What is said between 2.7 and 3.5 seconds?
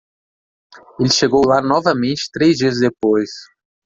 depois.